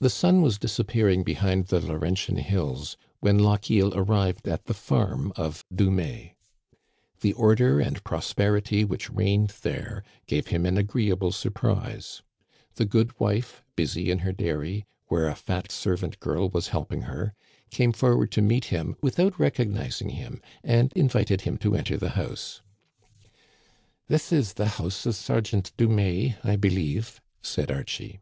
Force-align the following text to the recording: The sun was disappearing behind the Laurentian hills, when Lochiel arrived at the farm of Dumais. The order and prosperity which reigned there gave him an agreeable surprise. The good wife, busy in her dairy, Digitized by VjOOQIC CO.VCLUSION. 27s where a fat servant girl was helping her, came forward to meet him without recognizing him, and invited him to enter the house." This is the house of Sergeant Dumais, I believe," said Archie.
The 0.00 0.10
sun 0.10 0.42
was 0.42 0.58
disappearing 0.58 1.22
behind 1.22 1.66
the 1.66 1.78
Laurentian 1.78 2.38
hills, 2.38 2.96
when 3.20 3.38
Lochiel 3.38 3.92
arrived 3.94 4.48
at 4.48 4.64
the 4.64 4.74
farm 4.74 5.32
of 5.36 5.64
Dumais. 5.72 6.34
The 7.20 7.32
order 7.34 7.78
and 7.78 8.02
prosperity 8.02 8.84
which 8.84 9.08
reigned 9.12 9.50
there 9.62 10.02
gave 10.26 10.48
him 10.48 10.66
an 10.66 10.76
agreeable 10.76 11.30
surprise. 11.30 12.22
The 12.74 12.84
good 12.84 13.20
wife, 13.20 13.62
busy 13.76 14.10
in 14.10 14.18
her 14.26 14.32
dairy, 14.32 14.78
Digitized 14.78 14.80
by 14.80 14.82
VjOOQIC 14.82 14.88
CO.VCLUSION. 14.88 15.06
27s 15.06 15.06
where 15.12 15.28
a 15.28 15.34
fat 15.36 15.70
servant 15.70 16.18
girl 16.18 16.48
was 16.48 16.68
helping 16.70 17.02
her, 17.02 17.32
came 17.70 17.92
forward 17.92 18.32
to 18.32 18.42
meet 18.42 18.64
him 18.64 18.96
without 19.02 19.38
recognizing 19.38 20.08
him, 20.08 20.42
and 20.64 20.92
invited 20.94 21.42
him 21.42 21.56
to 21.58 21.76
enter 21.76 21.96
the 21.96 22.10
house." 22.18 22.60
This 24.08 24.32
is 24.32 24.54
the 24.54 24.66
house 24.66 25.06
of 25.06 25.14
Sergeant 25.14 25.70
Dumais, 25.76 26.34
I 26.42 26.56
believe," 26.56 27.20
said 27.40 27.70
Archie. 27.70 28.18